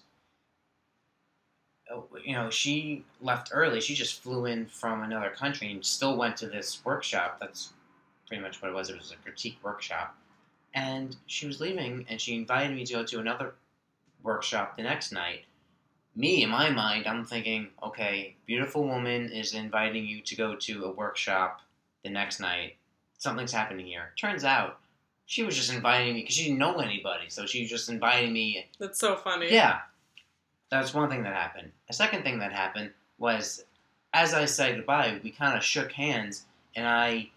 you 2.25 2.33
know 2.33 2.49
she 2.49 3.03
left 3.21 3.49
early. 3.53 3.81
She 3.81 3.93
just 3.93 4.21
flew 4.21 4.45
in 4.45 4.65
from 4.67 5.03
another 5.03 5.29
country 5.29 5.71
and 5.71 5.83
still 5.85 6.17
went 6.17 6.37
to 6.37 6.47
this 6.47 6.83
workshop. 6.85 7.37
That's 7.39 7.73
pretty 8.27 8.41
much 8.41 8.61
what 8.61 8.69
it 8.69 8.73
was. 8.73 8.89
It 8.89 8.97
was 8.97 9.11
a 9.11 9.15
critique 9.17 9.57
workshop, 9.63 10.15
and 10.73 11.15
she 11.27 11.45
was 11.47 11.59
leaving, 11.59 12.05
and 12.09 12.19
she 12.19 12.35
invited 12.35 12.75
me 12.75 12.85
to 12.85 12.93
go 12.93 13.03
to 13.03 13.19
another 13.19 13.53
workshop 14.23 14.77
the 14.77 14.83
next 14.83 15.11
night. 15.11 15.41
Me, 16.15 16.43
in 16.43 16.49
my 16.49 16.69
mind, 16.69 17.07
I'm 17.07 17.25
thinking, 17.25 17.69
okay, 17.81 18.35
beautiful 18.45 18.83
woman 18.87 19.29
is 19.31 19.53
inviting 19.55 20.05
you 20.05 20.21
to 20.21 20.35
go 20.35 20.55
to 20.55 20.85
a 20.85 20.91
workshop 20.91 21.61
the 22.03 22.09
next 22.09 22.39
night. 22.39 22.75
Something's 23.17 23.51
happening 23.51 23.87
here. 23.87 24.11
Turns 24.19 24.43
out, 24.43 24.77
she 25.25 25.41
was 25.43 25.55
just 25.55 25.73
inviting 25.73 26.13
me 26.13 26.21
because 26.21 26.35
she 26.35 26.43
didn't 26.43 26.59
know 26.59 26.77
anybody, 26.77 27.29
so 27.29 27.45
she 27.47 27.61
was 27.61 27.69
just 27.69 27.89
inviting 27.89 28.31
me 28.31 28.67
That's 28.79 28.99
so 28.99 29.15
funny. 29.15 29.51
yeah. 29.51 29.79
That's 30.73 30.93
one 30.93 31.07
thing 31.07 31.21
that 31.21 31.35
happened. 31.35 31.71
A 31.87 31.93
second 31.93 32.23
thing 32.23 32.39
that 32.39 32.51
happened 32.51 32.91
was 33.19 33.63
as 34.11 34.33
I 34.33 34.45
said 34.45 34.75
goodbye, 34.77 35.19
we 35.23 35.29
kind 35.29 35.55
of 35.55 35.63
shook 35.63 35.91
hands 35.91 36.45
and 36.75 36.87
I 36.87 37.29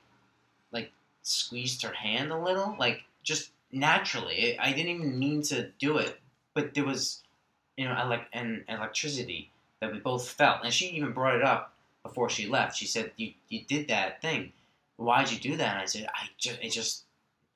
like 0.73 0.91
squeezed 1.21 1.83
her 1.83 1.93
hand 1.93 2.33
a 2.33 2.39
little, 2.39 2.77
like 2.79 3.05
just 3.23 3.51
naturally. 3.71 4.59
I 4.59 4.73
didn't 4.73 4.89
even 4.89 5.19
mean 5.19 5.43
to 5.43 5.69
do 5.79 5.99
it, 5.99 6.19
but 6.55 6.73
there 6.73 6.87
was, 6.87 7.23
you 7.77 7.87
know, 7.87 8.07
like 8.09 8.27
an 8.33 8.65
electricity 8.71 9.51
that 9.81 9.93
we 9.93 9.99
both 9.99 10.31
felt. 10.31 10.65
And 10.65 10.73
she 10.73 10.87
even 10.89 11.13
brought 11.13 11.37
it 11.37 11.45
up 11.45 11.75
before 12.03 12.31
she 12.31 12.47
left. 12.47 12.77
She 12.79 12.87
said, 12.87 13.13
"You 13.17 13.35
you 13.51 13.65
did 13.67 13.89
that 13.89 14.23
thing. 14.23 14.55
Why'd 14.97 15.31
you 15.31 15.39
do 15.39 15.59
that?" 15.59 15.73
And 15.75 15.83
I 15.83 15.85
said, 15.85 16.09
"I 16.15 16.31
just 16.39 16.59
it 16.63 16.71
just 16.71 17.05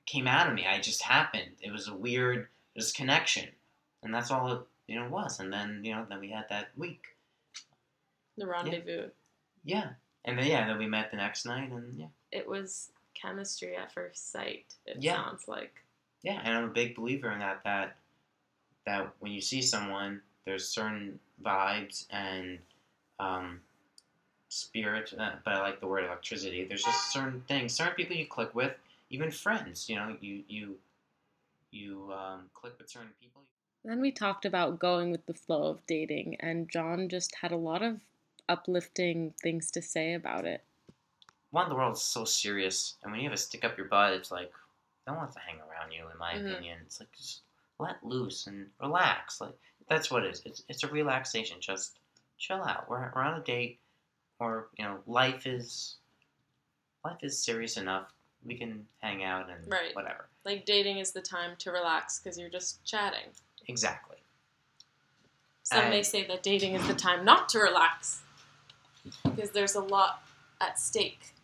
came 0.04 0.28
out 0.28 0.46
of 0.46 0.54
me. 0.54 0.66
I 0.66 0.78
just 0.78 1.00
happened. 1.00 1.52
It 1.62 1.72
was 1.72 1.88
a 1.88 1.94
weird 1.94 2.48
just 2.76 2.94
connection." 2.94 3.48
And 4.02 4.14
that's 4.14 4.30
all 4.30 4.52
it 4.52 4.66
you 4.90 4.98
know 4.98 5.08
was 5.08 5.38
and 5.40 5.52
then 5.52 5.80
you 5.84 5.92
know 5.94 6.04
then 6.08 6.20
we 6.20 6.28
had 6.30 6.44
that 6.50 6.68
week 6.76 7.16
The 8.36 8.46
rendezvous. 8.46 9.08
yeah 9.64 9.90
and 10.24 10.36
then 10.38 10.46
yeah 10.46 10.66
then 10.66 10.78
we 10.78 10.86
met 10.86 11.10
the 11.10 11.16
next 11.16 11.46
night 11.46 11.70
and 11.70 11.98
yeah 11.98 12.06
It 12.32 12.46
was 12.48 12.90
chemistry 13.14 13.76
at 13.76 13.92
first 13.92 14.30
sight. 14.32 14.66
It 14.86 14.96
Yeah. 15.00 15.14
sounds 15.16 15.46
like. 15.48 15.74
yeah 16.22 16.40
and 16.44 16.56
i'm 16.56 16.64
a 16.64 16.68
big 16.72 16.94
believer 16.96 17.30
in 17.30 17.38
that 17.38 17.62
that 17.64 17.96
that 18.86 19.12
when 19.20 19.30
you 19.32 19.40
see 19.40 19.62
someone 19.62 20.20
there's 20.44 20.66
certain 20.68 21.18
vibes 21.42 22.06
and 22.10 22.58
um 23.20 23.60
spirit 24.48 25.12
uh, 25.18 25.32
but 25.44 25.54
i 25.54 25.60
like 25.60 25.78
the 25.80 25.86
word 25.86 26.04
electricity 26.04 26.64
there's 26.64 26.82
just 26.82 27.12
certain 27.12 27.40
things 27.46 27.72
certain 27.72 27.94
people 27.94 28.16
you 28.16 28.26
click 28.26 28.52
with 28.54 28.72
even 29.10 29.30
friends 29.30 29.88
you 29.88 29.94
know 29.96 30.16
you 30.20 30.42
you 30.48 30.76
you 31.70 32.12
um, 32.12 32.50
click 32.52 32.72
with 32.78 32.90
certain 32.90 33.12
people 33.22 33.42
Then 33.84 34.00
we 34.00 34.12
talked 34.12 34.44
about 34.44 34.78
going 34.78 35.10
with 35.10 35.24
the 35.26 35.34
flow 35.34 35.64
of 35.68 35.86
dating, 35.86 36.36
and 36.40 36.68
John 36.70 37.08
just 37.08 37.34
had 37.36 37.50
a 37.52 37.56
lot 37.56 37.82
of 37.82 38.00
uplifting 38.48 39.32
things 39.42 39.70
to 39.72 39.82
say 39.82 40.12
about 40.14 40.44
it. 40.44 40.64
one 41.52 41.68
the 41.68 41.74
world 41.74 41.94
is 41.94 42.02
so 42.02 42.24
serious? 42.24 42.94
And 43.02 43.10
when 43.10 43.20
you 43.20 43.28
have 43.28 43.34
a 43.34 43.40
stick 43.40 43.64
up 43.64 43.76
your 43.76 43.88
butt 43.88 44.12
it's 44.12 44.30
like 44.30 44.52
no 45.06 45.14
one 45.14 45.22
wants 45.22 45.34
to 45.34 45.40
hang 45.40 45.56
around 45.60 45.90
you 45.90 46.08
in 46.08 46.16
my 46.16 46.34
Mhm. 46.34 46.52
opinion. 46.52 46.78
It's 46.86 47.00
like 47.00 47.10
just 47.10 47.40
let 47.80 48.04
loose 48.04 48.46
and 48.46 48.70
relax. 48.80 49.40
Like 49.40 49.58
that's 49.88 50.12
what 50.12 50.24
it 50.24 50.30
is. 50.30 50.42
It's, 50.44 50.62
it's 50.68 50.84
a 50.84 50.88
relaxation. 50.88 51.60
Just 51.60 51.98
chill 52.38 52.62
out. 52.62 52.88
We're, 52.88 53.10
we're 53.16 53.22
on 53.22 53.40
a 53.40 53.42
date. 53.42 53.80
Or 54.38 54.68
you 54.78 54.84
know 54.84 55.02
life 55.08 55.44
is 55.46 55.96
life 57.04 57.18
is 57.24 57.36
serious 57.42 57.76
enough. 57.76 58.12
We 58.44 58.56
can 58.56 58.86
hang 59.00 59.24
out 59.24 59.50
and 59.50 59.66
Right. 59.66 59.94
whatever. 59.96 60.28
Like 60.44 60.64
dating 60.64 60.98
is 60.98 61.10
the 61.10 61.20
time 61.20 61.56
to 61.56 61.72
relax 61.72 62.20
because 62.20 62.38
you're 62.38 62.48
just 62.48 62.84
chatting. 62.84 63.34
Exactly 63.68 64.16
Some 65.62 65.90
may 65.90 66.02
say 66.02 66.26
that 66.26 66.42
dating 66.42 66.74
is 66.74 66.86
the 66.86 66.94
time 66.94 67.24
not 67.24 67.48
to 67.50 67.58
relax 67.60 68.22
because 69.24 69.50
there's 69.50 69.74
a 69.74 69.80
lot 69.80 70.22
at 70.60 70.78
stake. 70.78 71.34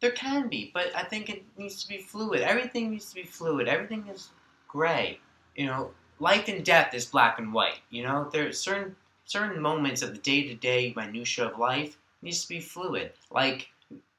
There 0.00 0.10
can 0.10 0.48
be, 0.48 0.70
but 0.74 0.94
I 0.96 1.04
think 1.04 1.28
it 1.28 1.44
needs 1.56 1.82
to 1.82 1.88
be 1.88 1.98
fluid. 1.98 2.40
Everything 2.40 2.90
needs 2.90 3.08
to 3.10 3.14
be 3.14 3.22
fluid. 3.24 3.68
Everything 3.68 4.06
is 4.08 4.30
gray. 4.66 5.20
You 5.54 5.66
know, 5.66 5.90
life 6.18 6.48
and 6.48 6.64
death 6.64 6.94
is 6.94 7.06
black 7.06 7.38
and 7.38 7.52
white. 7.52 7.80
You 7.90 8.02
know, 8.02 8.28
there's 8.32 8.58
certain 8.58 8.96
certain 9.24 9.60
moments 9.60 10.02
of 10.02 10.12
the 10.12 10.18
day 10.18 10.48
to 10.48 10.54
day 10.54 10.92
minutia 10.96 11.46
of 11.46 11.58
life 11.58 11.96
needs 12.20 12.42
to 12.42 12.48
be 12.48 12.60
fluid. 12.60 13.12
Like 13.30 13.68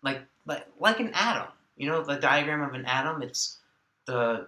like 0.02 0.22
like 0.46 0.66
like 0.80 1.00
an 1.00 1.12
atom. 1.14 1.48
You 1.76 1.90
know, 1.90 2.04
the 2.04 2.16
diagram 2.16 2.62
of 2.62 2.74
an 2.74 2.86
atom. 2.86 3.22
It's 3.22 3.58
the 4.06 4.48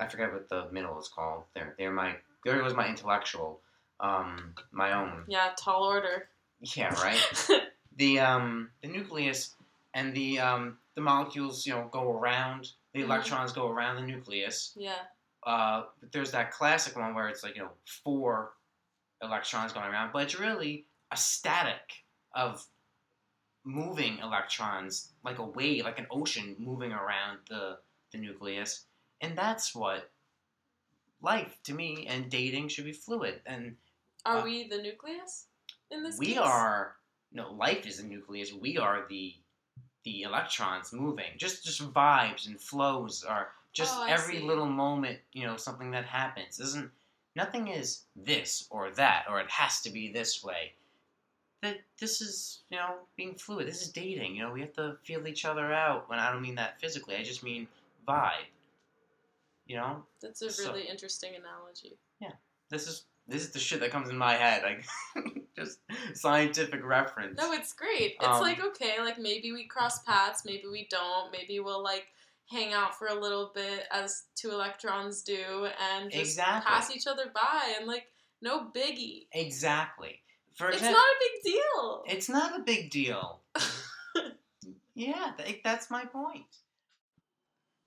I 0.00 0.06
forget 0.06 0.32
what 0.32 0.48
the 0.48 0.68
middle 0.70 0.98
is 0.98 1.08
called. 1.08 1.44
There, 1.54 1.74
there 1.78 1.92
my 1.92 2.16
there 2.44 2.62
was 2.62 2.74
my 2.74 2.88
intellectual, 2.88 3.60
um, 4.00 4.54
my 4.72 4.92
own. 4.92 5.24
Yeah, 5.28 5.50
tall 5.56 5.84
order. 5.84 6.28
Yeah, 6.60 6.94
right 7.02 7.48
the 7.96 8.18
um 8.20 8.70
the 8.82 8.88
nucleus 8.88 9.54
and 9.94 10.14
the 10.14 10.38
um 10.38 10.78
the 10.94 11.00
molecules 11.02 11.66
you 11.66 11.74
know 11.74 11.88
go 11.92 12.10
around 12.12 12.72
the 12.94 13.00
Mhm. 13.00 13.04
electrons 13.04 13.52
go 13.52 13.68
around 13.70 13.96
the 13.96 14.02
nucleus 14.02 14.72
yeah. 14.76 14.94
uh 15.46 15.82
but 16.00 16.12
there's 16.12 16.32
that 16.32 16.50
classic 16.50 16.96
one 16.96 17.14
where 17.14 17.28
it's 17.28 17.42
like 17.42 17.54
you 17.56 17.62
know 17.62 17.70
four 18.04 18.52
electrons 19.22 19.72
going 19.72 19.86
around 19.86 20.10
but 20.12 20.22
it's 20.22 20.38
really 20.38 20.86
a 21.12 21.16
static 21.16 22.04
of 22.34 22.64
moving 23.64 24.18
electrons 24.18 25.12
like 25.24 25.38
a 25.38 25.44
wave 25.44 25.84
like 25.84 25.98
an 25.98 26.06
ocean 26.10 26.54
moving 26.58 26.92
around 26.92 27.38
the 27.48 27.76
the 28.12 28.18
nucleus 28.18 28.84
and 29.20 29.36
that's 29.36 29.74
what 29.74 30.10
life 31.22 31.58
to 31.64 31.74
me 31.74 32.06
and 32.08 32.30
dating 32.30 32.68
should 32.68 32.84
be 32.84 32.92
fluid 32.92 33.40
and 33.46 33.76
Are 34.24 34.38
Uh, 34.38 34.44
we 34.44 34.68
the 34.68 34.78
nucleus 34.82 35.46
in 35.90 36.02
this 36.02 36.18
we 36.18 36.26
case? 36.26 36.38
are 36.38 36.96
no 37.32 37.52
life 37.52 37.86
is 37.86 37.98
the 37.98 38.04
nucleus. 38.08 38.52
We 38.52 38.78
are 38.78 39.06
the 39.08 39.34
the 40.04 40.22
electrons 40.22 40.92
moving. 40.92 41.32
Just 41.36 41.64
just 41.64 41.80
vibes 41.92 42.46
and 42.46 42.60
flows 42.60 43.24
are 43.24 43.50
just 43.72 43.94
Oh, 43.96 44.04
every 44.06 44.38
see. 44.38 44.42
little 44.44 44.66
moment 44.66 45.18
you 45.32 45.44
know 45.46 45.56
something 45.56 45.90
that 45.92 46.04
happens. 46.04 46.60
Isn't 46.60 46.90
nothing 47.34 47.68
is 47.68 48.04
this 48.14 48.66
or 48.70 48.90
that 48.92 49.26
or 49.28 49.40
it 49.40 49.50
has 49.50 49.80
to 49.82 49.90
be 49.90 50.12
this 50.12 50.42
way. 50.44 50.72
That 51.62 51.78
this 51.98 52.20
is 52.20 52.62
you 52.70 52.76
know 52.78 52.96
being 53.16 53.34
fluid. 53.34 53.66
This 53.66 53.82
is 53.82 53.90
dating. 53.90 54.36
You 54.36 54.42
know 54.44 54.52
we 54.52 54.60
have 54.60 54.74
to 54.74 54.96
feel 55.04 55.26
each 55.26 55.44
other 55.44 55.72
out. 55.72 56.08
When 56.08 56.18
i 56.18 56.30
don't 56.30 56.42
mean 56.42 56.54
that 56.56 56.80
physically 56.80 57.16
i 57.16 57.22
just 57.22 57.42
mean 57.42 57.66
vibe 58.06 58.46
you 59.66 59.76
know 59.76 60.04
That's 60.22 60.42
a 60.42 60.50
So- 60.50 60.72
really 60.72 60.88
interesting 60.88 61.34
analogy. 61.34 61.98
Yeah, 62.20 62.32
this 62.70 62.86
is 62.88 63.04
this 63.28 63.42
is 63.42 63.50
the 63.50 63.58
shit 63.58 63.80
that 63.80 63.90
comes 63.90 64.08
in 64.08 64.16
my 64.16 64.34
head 64.34 64.62
like 64.62 64.84
just 65.58 65.80
scientific 66.14 66.84
reference 66.84 67.36
No, 67.38 67.52
it's 67.52 67.72
great. 67.72 68.16
It's 68.20 68.24
Um, 68.26 68.40
like 68.40 68.62
okay, 68.64 69.00
like 69.00 69.18
maybe 69.18 69.52
we 69.52 69.64
cross 69.66 70.02
paths, 70.04 70.44
maybe 70.44 70.68
we 70.70 70.86
don't, 70.90 71.32
maybe 71.32 71.58
we'll 71.60 71.82
like 71.82 72.06
hang 72.48 72.72
out 72.72 72.96
for 72.96 73.08
a 73.08 73.14
little 73.14 73.50
bit 73.54 73.86
as 73.90 74.26
two 74.36 74.52
electrons 74.52 75.22
do 75.22 75.66
and 75.92 76.10
just 76.12 76.22
Exactly. 76.38 76.70
pass 76.70 76.90
each 76.94 77.08
other 77.08 77.24
by 77.34 77.74
and 77.78 77.88
like 77.88 78.06
no 78.40 78.70
biggie. 78.70 79.26
Exactly. 79.32 80.20
For 80.54 80.70
It's 80.70 80.80
not 80.82 80.92
a 80.94 81.16
big 81.20 81.52
deal. 81.52 82.04
It's 82.06 82.28
not 82.28 82.58
a 82.58 82.62
big 82.62 82.90
deal. 82.90 83.40
yeah, 84.94 85.32
th- 85.36 85.60
that's 85.64 85.90
my 85.90 86.04
point. 86.04 86.44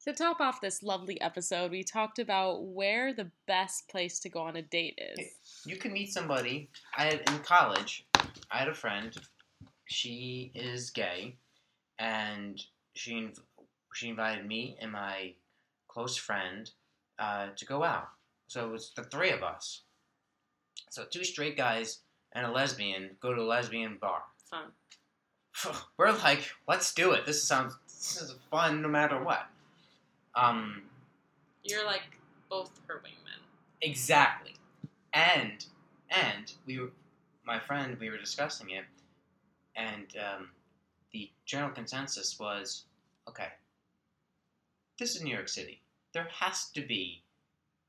To 0.09 0.15
top 0.15 0.41
off 0.41 0.59
this 0.59 0.81
lovely 0.81 1.21
episode, 1.21 1.69
we 1.69 1.83
talked 1.83 2.17
about 2.17 2.63
where 2.63 3.13
the 3.13 3.29
best 3.45 3.87
place 3.89 4.19
to 4.21 4.29
go 4.29 4.39
on 4.39 4.55
a 4.55 4.63
date 4.63 4.97
is. 4.97 5.29
You 5.67 5.75
can 5.75 5.93
meet 5.93 6.11
somebody. 6.11 6.67
I 6.97 7.03
had 7.03 7.21
in 7.29 7.37
college. 7.43 8.07
I 8.49 8.57
had 8.57 8.69
a 8.69 8.73
friend. 8.73 9.15
She 9.85 10.51
is 10.55 10.89
gay, 10.89 11.35
and 11.99 12.59
she 12.95 13.13
inv- 13.13 13.37
she 13.93 14.09
invited 14.09 14.47
me 14.47 14.77
and 14.81 14.91
my 14.91 15.33
close 15.87 16.17
friend 16.17 16.67
uh, 17.19 17.49
to 17.55 17.65
go 17.67 17.83
out. 17.83 18.07
So 18.47 18.65
it 18.65 18.71
was 18.71 18.91
the 18.95 19.03
three 19.03 19.29
of 19.29 19.43
us. 19.43 19.83
So 20.89 21.03
two 21.05 21.23
straight 21.23 21.55
guys 21.55 21.99
and 22.33 22.47
a 22.47 22.51
lesbian 22.51 23.11
go 23.21 23.35
to 23.35 23.41
a 23.41 23.43
lesbian 23.43 23.99
bar. 24.01 24.23
Fun. 24.49 24.71
we're 25.97 26.13
like, 26.13 26.49
let's 26.67 26.95
do 26.95 27.11
it. 27.11 27.27
This 27.27 27.43
sounds 27.43 27.75
this 27.85 28.23
is 28.23 28.35
fun 28.49 28.81
no 28.81 28.87
matter 28.87 29.23
what. 29.23 29.47
Um, 30.39 30.83
You're 31.63 31.85
like 31.85 32.17
both 32.49 32.71
her 32.87 33.01
wingmen. 33.05 33.41
exactly. 33.81 34.53
And 35.13 35.65
and 36.09 36.53
we 36.65 36.79
were 36.79 36.91
my 37.45 37.59
friend 37.59 37.97
we 37.99 38.09
were 38.09 38.17
discussing 38.17 38.69
it, 38.71 38.85
and 39.75 40.05
um, 40.17 40.49
the 41.11 41.29
general 41.45 41.71
consensus 41.71 42.37
was, 42.39 42.85
okay, 43.27 43.47
this 44.99 45.15
is 45.15 45.23
New 45.23 45.33
York 45.33 45.49
City. 45.49 45.81
There 46.13 46.27
has 46.31 46.69
to 46.75 46.81
be 46.81 47.23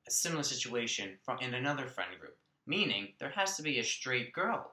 a 0.08 0.10
similar 0.10 0.42
situation 0.42 1.18
from 1.24 1.38
in 1.40 1.54
another 1.54 1.86
friend 1.86 2.10
group. 2.18 2.36
Meaning, 2.66 3.08
there 3.18 3.30
has 3.30 3.56
to 3.56 3.62
be 3.62 3.78
a 3.78 3.84
straight 3.84 4.32
girl 4.32 4.72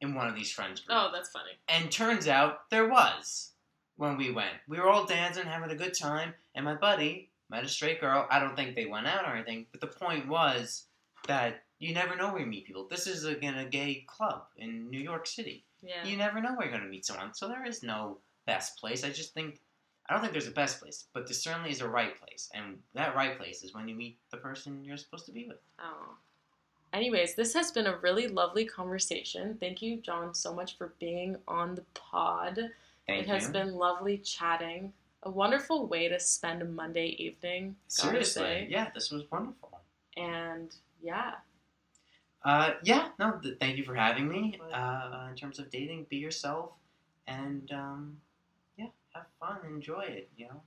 in 0.00 0.14
one 0.14 0.28
of 0.28 0.34
these 0.34 0.52
friends 0.52 0.80
groups. 0.80 1.00
Oh, 1.02 1.10
that's 1.12 1.30
funny. 1.30 1.52
And 1.68 1.90
turns 1.90 2.28
out 2.28 2.68
there 2.70 2.88
was 2.88 3.52
when 4.00 4.16
we 4.16 4.30
went. 4.30 4.54
We 4.66 4.78
were 4.78 4.88
all 4.88 5.04
dancing, 5.04 5.44
having 5.44 5.70
a 5.70 5.76
good 5.76 5.92
time, 5.92 6.32
and 6.54 6.64
my 6.64 6.74
buddy 6.74 7.28
met 7.50 7.64
a 7.64 7.68
straight 7.68 8.00
girl. 8.00 8.26
I 8.30 8.40
don't 8.40 8.56
think 8.56 8.74
they 8.74 8.86
went 8.86 9.06
out 9.06 9.26
or 9.26 9.34
anything, 9.34 9.66
but 9.70 9.82
the 9.82 9.86
point 9.86 10.26
was 10.26 10.86
that 11.28 11.62
you 11.78 11.92
never 11.92 12.16
know 12.16 12.32
where 12.32 12.40
you 12.40 12.46
meet 12.46 12.66
people. 12.66 12.86
This 12.88 13.06
is 13.06 13.24
again 13.24 13.58
a 13.58 13.66
gay 13.66 14.04
club 14.06 14.44
in 14.56 14.88
New 14.88 14.98
York 14.98 15.26
City. 15.26 15.64
Yeah. 15.82 16.04
You 16.04 16.16
never 16.16 16.40
know 16.40 16.54
where 16.54 16.62
you're 16.62 16.76
going 16.76 16.82
to 16.82 16.88
meet 16.88 17.04
someone. 17.04 17.34
So 17.34 17.46
there 17.46 17.66
is 17.66 17.82
no 17.82 18.18
best 18.46 18.78
place. 18.78 19.04
I 19.04 19.10
just 19.10 19.34
think 19.34 19.60
I 20.08 20.14
don't 20.14 20.22
think 20.22 20.32
there's 20.32 20.48
a 20.48 20.52
best 20.52 20.80
place, 20.80 21.04
but 21.12 21.26
there 21.26 21.34
certainly 21.34 21.70
is 21.70 21.82
a 21.82 21.88
right 21.88 22.18
place, 22.18 22.48
and 22.54 22.78
that 22.94 23.14
right 23.14 23.38
place 23.38 23.62
is 23.62 23.74
when 23.74 23.86
you 23.86 23.94
meet 23.94 24.18
the 24.30 24.38
person 24.38 24.82
you're 24.82 24.96
supposed 24.96 25.26
to 25.26 25.32
be 25.32 25.46
with. 25.46 25.60
Oh. 25.78 26.14
Anyways, 26.92 27.34
this 27.36 27.54
has 27.54 27.70
been 27.70 27.86
a 27.86 27.98
really 27.98 28.26
lovely 28.26 28.64
conversation. 28.64 29.56
Thank 29.60 29.82
you, 29.82 29.98
John, 29.98 30.34
so 30.34 30.52
much 30.52 30.76
for 30.76 30.94
being 30.98 31.36
on 31.46 31.74
the 31.76 31.84
pod. 31.94 32.58
Thank 33.10 33.22
it 33.24 33.28
has 33.28 33.48
been 33.50 33.74
lovely 33.74 34.18
chatting. 34.18 34.92
A 35.24 35.30
wonderful 35.30 35.86
way 35.88 36.08
to 36.08 36.20
spend 36.20 36.62
a 36.62 36.64
Monday 36.64 37.08
evening. 37.18 37.74
Seriously, 37.88 38.68
yeah, 38.70 38.90
this 38.94 39.10
was 39.10 39.24
wonderful. 39.32 39.80
And 40.16 40.74
yeah, 41.02 41.32
Uh, 42.44 42.74
yeah, 42.84 43.08
no, 43.18 43.32
th- 43.42 43.58
thank 43.58 43.76
you 43.76 43.84
for 43.84 43.94
having 43.96 44.28
me. 44.28 44.58
Uh, 44.72 45.26
in 45.28 45.36
terms 45.36 45.58
of 45.58 45.68
dating, 45.70 46.06
be 46.08 46.16
yourself, 46.18 46.70
and 47.26 47.70
um, 47.72 48.16
yeah, 48.78 48.86
have 49.14 49.26
fun, 49.40 49.58
enjoy 49.66 50.02
it. 50.02 50.30
You 50.36 50.46
know, 50.46 50.62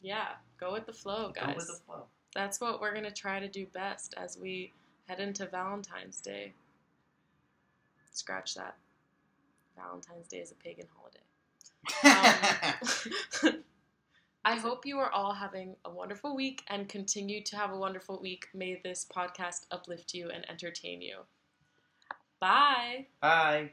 yeah, 0.00 0.28
go 0.58 0.72
with 0.72 0.86
the 0.86 0.92
flow, 0.92 1.32
guys. 1.34 1.46
go 1.46 1.54
with 1.56 1.66
the 1.66 1.80
flow. 1.84 2.04
That's 2.34 2.60
what 2.60 2.80
we're 2.80 2.92
going 2.92 3.04
to 3.04 3.10
try 3.10 3.40
to 3.40 3.48
do 3.48 3.66
best 3.66 4.14
as 4.16 4.38
we 4.38 4.72
head 5.08 5.18
into 5.18 5.46
Valentine's 5.46 6.20
Day. 6.20 6.54
Scratch 8.12 8.54
that. 8.54 8.76
Valentine's 9.76 10.28
Day 10.28 10.38
is 10.38 10.52
a 10.52 10.54
pagan 10.54 10.86
holiday. 10.96 11.18
Um, 12.04 13.54
I 14.44 14.54
hope 14.56 14.86
you 14.86 14.98
are 14.98 15.10
all 15.10 15.34
having 15.34 15.76
a 15.84 15.90
wonderful 15.90 16.34
week 16.34 16.62
and 16.68 16.88
continue 16.88 17.42
to 17.42 17.56
have 17.56 17.72
a 17.72 17.76
wonderful 17.76 18.20
week. 18.20 18.46
May 18.54 18.80
this 18.82 19.06
podcast 19.14 19.66
uplift 19.70 20.14
you 20.14 20.30
and 20.30 20.48
entertain 20.48 21.02
you. 21.02 21.18
Bye. 22.40 23.06
Bye. 23.20 23.72